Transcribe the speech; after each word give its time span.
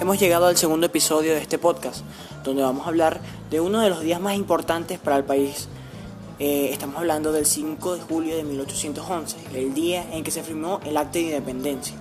Hemos 0.00 0.18
llegado 0.18 0.46
al 0.46 0.56
segundo 0.56 0.86
episodio 0.86 1.34
de 1.34 1.42
este 1.42 1.58
podcast, 1.58 2.06
donde 2.42 2.62
vamos 2.62 2.86
a 2.86 2.88
hablar 2.88 3.20
de 3.50 3.60
uno 3.60 3.80
de 3.80 3.90
los 3.90 4.00
días 4.00 4.18
más 4.18 4.34
importantes 4.34 4.98
para 4.98 5.18
el 5.18 5.24
país. 5.24 5.68
Eh, 6.38 6.70
estamos 6.72 6.96
hablando 6.96 7.32
del 7.32 7.44
5 7.44 7.96
de 7.96 8.00
julio 8.00 8.34
de 8.34 8.42
1811, 8.42 9.36
el 9.58 9.74
día 9.74 10.10
en 10.10 10.24
que 10.24 10.30
se 10.30 10.42
firmó 10.42 10.80
el 10.86 10.96
Acta 10.96 11.18
de 11.18 11.24
Independencia. 11.24 11.94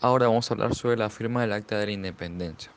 Ahora 0.00 0.28
vamos 0.28 0.48
a 0.48 0.54
hablar 0.54 0.72
sobre 0.76 0.96
la 0.96 1.10
firma 1.10 1.40
del 1.40 1.52
Acta 1.52 1.78
de 1.78 1.86
la 1.86 1.92
Independencia. 1.92 2.70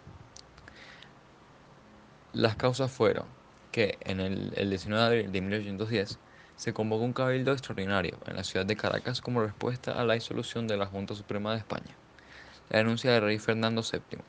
Las 2.33 2.55
causas 2.55 2.91
fueron 2.91 3.40
que 3.71 3.97
en 4.01 4.19
el, 4.19 4.69
19 4.69 5.01
de 5.01 5.07
abril 5.07 5.31
de 5.31 5.41
1810 5.41 6.19
se 6.55 6.73
convocó 6.73 7.03
un 7.03 7.13
cabildo 7.13 7.53
extraordinario 7.53 8.17
en 8.27 8.35
la 8.35 8.43
ciudad 8.43 8.65
de 8.65 8.75
Caracas 8.75 9.21
como 9.21 9.41
respuesta 9.41 9.93
a 9.93 10.03
la 10.03 10.13
disolución 10.13 10.67
de 10.67 10.77
la 10.77 10.85
Junta 10.85 11.15
Suprema 11.15 11.53
de 11.53 11.59
España, 11.59 11.95
la 12.69 12.79
denuncia 12.79 13.11
del 13.11 13.23
rey 13.23 13.39
Fernando 13.39 13.81
VII, 13.81 14.19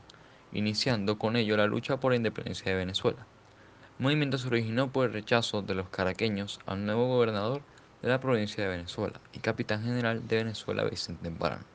iniciando 0.53 1.19
con 1.19 1.35
ello 1.35 1.57
la 1.57 1.67
lucha 1.67 1.99
por 1.99 2.11
la 2.11 2.15
independencia 2.15 2.71
de 2.71 2.77
Venezuela. 2.77 3.27
El 3.99 4.05
movimiento 4.05 4.37
se 4.37 4.47
originó 4.47 4.91
por 4.91 5.05
el 5.05 5.13
rechazo 5.13 5.61
de 5.61 5.75
los 5.75 5.89
caraqueños 5.89 6.59
al 6.65 6.85
nuevo 6.85 7.07
gobernador 7.07 7.61
de 8.01 8.09
la 8.09 8.19
provincia 8.19 8.63
de 8.63 8.69
Venezuela 8.69 9.19
y 9.33 9.39
capitán 9.39 9.83
general 9.83 10.27
de 10.27 10.37
Venezuela 10.37 10.85
Vicente 10.85 11.27
Embarán, 11.27 11.65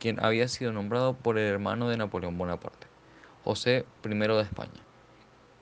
quien 0.00 0.22
había 0.24 0.48
sido 0.48 0.72
nombrado 0.72 1.14
por 1.14 1.38
el 1.38 1.46
hermano 1.46 1.88
de 1.88 1.98
Napoleón 1.98 2.38
Bonaparte, 2.38 2.86
José 3.44 3.84
I 4.04 4.08
de 4.08 4.40
España 4.42 4.85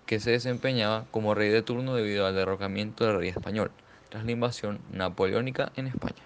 que 0.06 0.20
se 0.20 0.30
desempeñaba 0.30 1.06
como 1.10 1.34
rey 1.34 1.51
de 1.51 1.62
turno 1.62 1.95
debido 1.95 2.26
al 2.26 2.34
derrocamiento 2.34 3.04
del 3.04 3.18
rey 3.18 3.29
español 3.30 3.70
tras 4.09 4.24
la 4.24 4.32
invasión 4.32 4.80
napoleónica 4.92 5.73
en 5.76 5.88
España. 5.88 6.23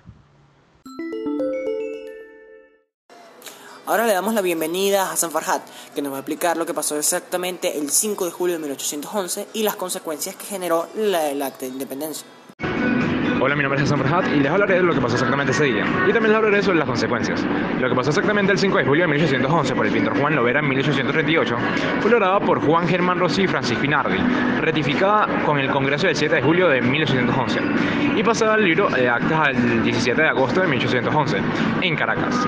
Ahora 3.87 4.07
le 4.07 4.13
damos 4.13 4.35
la 4.35 4.43
bienvenida 4.43 5.05
a 5.05 5.13
Hassan 5.13 5.31
Farhat, 5.31 5.63
que 5.95 6.03
nos 6.03 6.13
va 6.13 6.17
a 6.17 6.21
explicar 6.21 6.59
lo 6.59 6.67
que 6.67 6.75
pasó 6.75 6.99
exactamente 6.99 7.79
el 7.79 7.89
5 7.89 8.27
de 8.27 8.31
julio 8.31 8.57
de 8.57 8.61
1811 8.61 9.49
y 9.55 9.63
las 9.63 9.77
consecuencias 9.77 10.37
que 10.37 10.45
generó 10.45 10.87
el 10.95 11.41
acta 11.41 11.61
de 11.61 11.69
independencia. 11.69 12.27
Hola, 13.41 13.55
mi 13.55 13.63
nombre 13.63 13.81
es 13.81 13.85
Hassan 13.85 14.05
Farhat 14.05 14.35
y 14.35 14.41
les 14.41 14.51
hablaré 14.51 14.75
de 14.75 14.83
lo 14.83 14.93
que 14.93 15.01
pasó 15.01 15.15
exactamente 15.15 15.53
ese 15.53 15.65
día. 15.65 15.85
Y 16.09 16.13
también 16.13 16.31
les 16.31 16.35
hablaré 16.35 16.61
sobre 16.61 16.79
las 16.79 16.89
consecuencias. 16.89 17.47
Lo 17.81 17.89
que 17.89 17.95
pasó 17.95 18.11
exactamente 18.11 18.51
el 18.51 18.59
5 18.59 18.79
de 18.79 18.85
julio 18.85 19.05
de 19.05 19.09
1811 19.13 19.75
por 19.77 19.87
el 19.87 19.93
pintor 19.93 20.19
Juan 20.19 20.35
Lovera 20.35 20.59
en 20.59 20.69
1838 20.69 21.57
fue 22.01 22.11
lograda 22.11 22.41
por 22.41 22.61
Juan 22.61 22.89
Germán 22.89 23.21
Rossi 23.21 23.43
y 23.43 23.47
Francis 23.47 23.79
Pinardi, 23.79 24.19
ratificada 24.61 25.45
con 25.47 25.57
el 25.61 25.71
Congreso 25.71 26.09
del 26.09 26.17
7 26.17 26.35
de 26.35 26.43
julio 26.43 26.69
de 26.69 26.81
1811 26.81 27.61
y 28.17 28.23
pasada 28.25 28.55
al 28.55 28.65
libro 28.65 28.89
de 28.89 29.09
actas 29.09 29.51
el 29.51 29.85
17 29.85 30.21
de 30.21 30.29
agosto 30.29 30.61
de 30.61 30.67
1811 30.67 31.39
en 31.83 31.95
Caracas. 31.95 32.45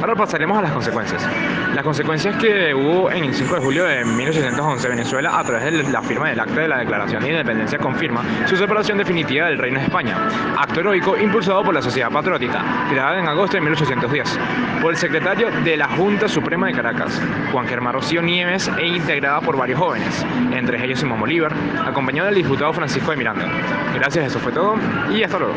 Ahora 0.00 0.14
pasaremos 0.14 0.58
a 0.58 0.62
las 0.62 0.72
consecuencias. 0.72 1.26
Las 1.74 1.82
consecuencias 1.82 2.36
que 2.36 2.74
hubo 2.74 3.10
en 3.10 3.24
el 3.24 3.34
5 3.34 3.54
de 3.54 3.60
julio 3.62 3.84
de 3.84 4.04
1811 4.04 4.88
Venezuela 4.88 5.38
a 5.38 5.42
través 5.42 5.72
de 5.72 5.90
la 5.90 6.02
firma 6.02 6.28
del 6.28 6.38
acta 6.38 6.60
de 6.60 6.68
la 6.68 6.78
Declaración 6.80 7.22
de 7.22 7.30
Independencia 7.30 7.78
confirma 7.78 8.22
su 8.44 8.58
separación 8.58 8.98
definitiva 8.98 9.46
del 9.46 9.56
Reino 9.56 9.80
de 9.80 9.86
España 9.86 10.33
acto 10.58 10.80
heroico 10.80 11.16
impulsado 11.16 11.62
por 11.62 11.74
la 11.74 11.82
Sociedad 11.82 12.10
Patriótica, 12.10 12.86
creada 12.88 13.18
en 13.18 13.28
agosto 13.28 13.56
de 13.56 13.62
1810, 13.62 14.38
por 14.80 14.92
el 14.92 14.96
secretario 14.96 15.50
de 15.62 15.76
la 15.76 15.88
Junta 15.88 16.28
Suprema 16.28 16.66
de 16.68 16.74
Caracas, 16.74 17.20
Juan 17.52 17.66
Germán 17.66 17.94
Rocío 17.94 18.22
Nieves, 18.22 18.70
e 18.78 18.86
integrada 18.86 19.40
por 19.40 19.56
varios 19.56 19.78
jóvenes, 19.78 20.24
entre 20.52 20.84
ellos 20.84 21.00
Simón 21.00 21.20
Bolívar, 21.20 21.52
acompañado 21.86 22.26
del 22.26 22.36
diputado 22.36 22.72
Francisco 22.72 23.10
de 23.10 23.16
Miranda. 23.16 23.46
Gracias, 23.94 24.26
eso 24.26 24.38
fue 24.38 24.52
todo 24.52 24.76
y 25.12 25.22
hasta 25.22 25.38
luego. 25.38 25.54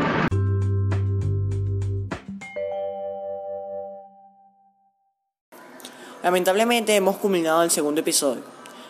Lamentablemente 6.22 6.94
hemos 6.94 7.16
culminado 7.16 7.62
el 7.62 7.70
segundo 7.70 8.00
episodio, 8.00 8.42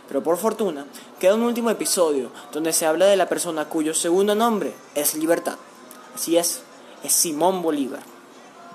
pero 0.09 0.23
por 0.23 0.39
fortuna 0.39 0.87
queda 1.21 1.35
un 1.35 1.43
último 1.43 1.71
episodio 1.71 2.31
donde 2.53 2.73
se 2.73 2.87
habla 2.87 3.07
de 3.07 3.17
la 3.17 3.29
persona 3.29 3.67
cuyo 3.67 3.95
segundo 3.95 4.35
nombre 4.35 4.73
es 4.95 5.15
libertad. 5.15 5.57
Así 6.19 6.37
es, 6.37 6.63
es 7.05 7.13
Simón 7.13 7.63
Bolívar. 7.63 8.03